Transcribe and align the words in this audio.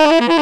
Ha 0.00 0.06
ha 0.06 0.28
ha! 0.28 0.39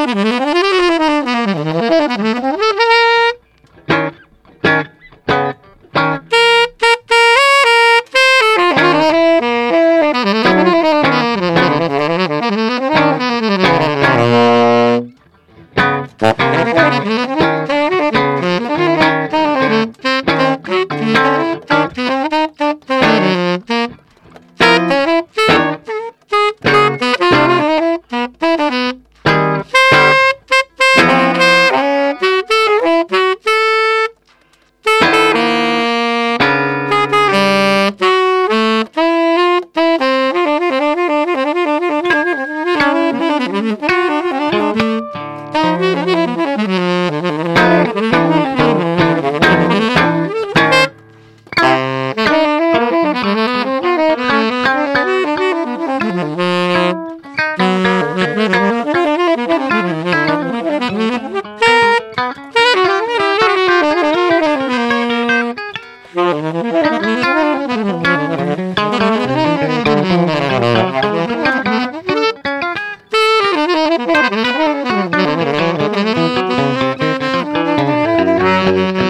Thank 78.69 78.99
you. 78.99 79.08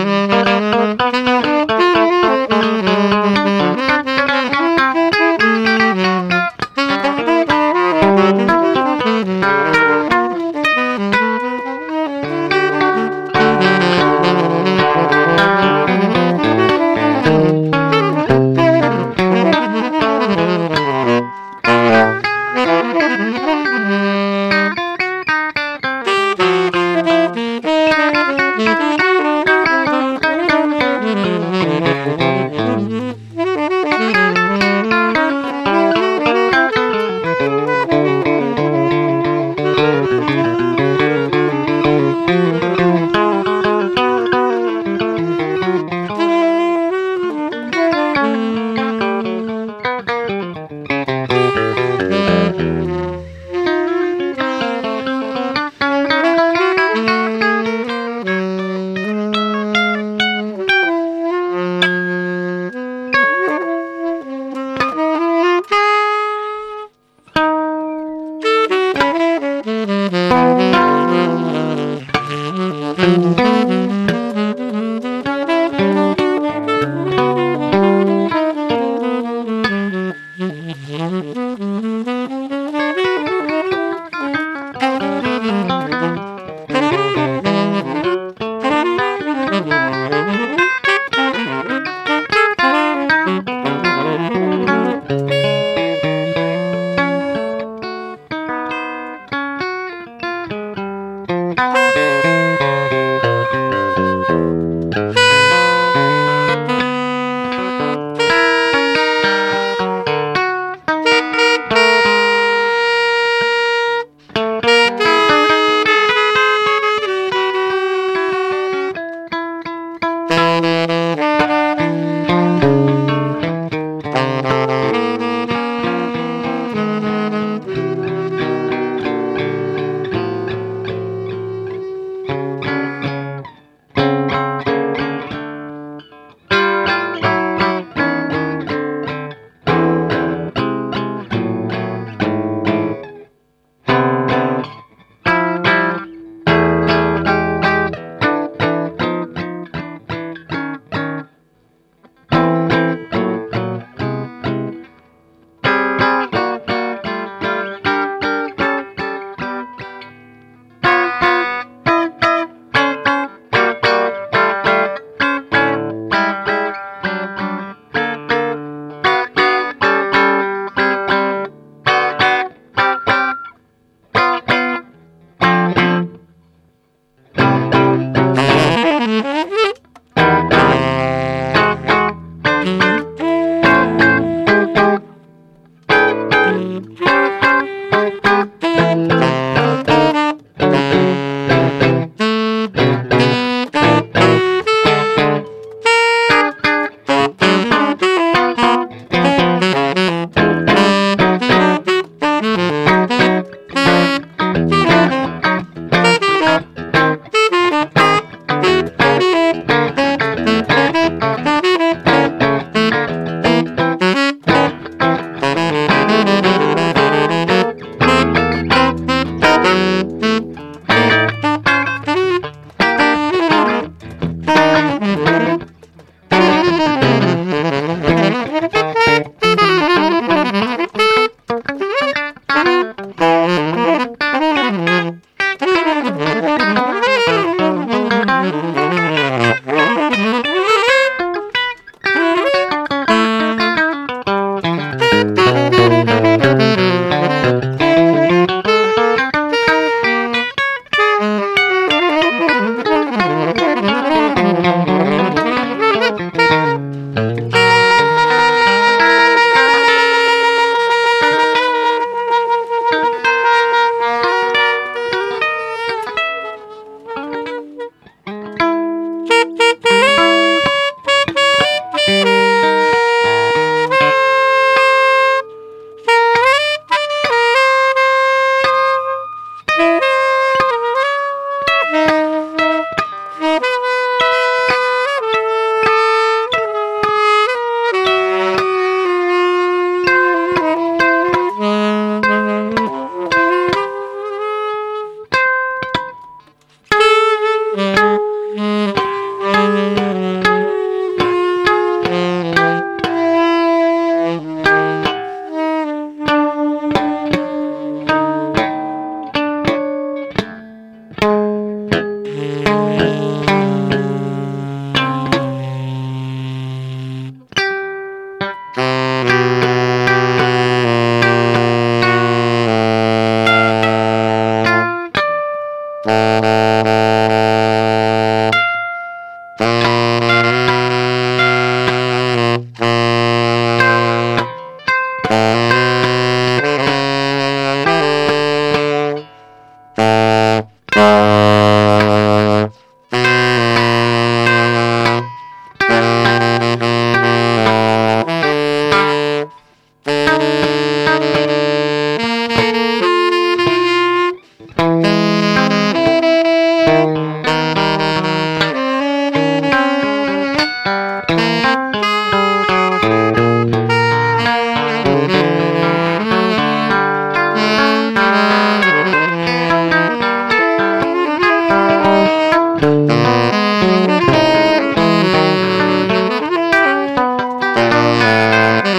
Música 378.19 378.98